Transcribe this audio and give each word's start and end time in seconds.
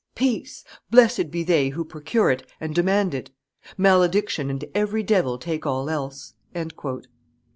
Peace! 0.15 0.63
Blessed 0.89 1.29
be 1.29 1.43
they 1.43 1.69
who 1.69 1.85
procure 1.85 2.31
it 2.31 2.49
and 2.59 2.73
demand 2.73 3.13
it! 3.13 3.29
Malediction 3.77 4.49
and 4.49 4.65
every 4.73 5.03
devil 5.03 5.37
take 5.37 5.63
all 5.67 5.91
else!" 5.91 6.33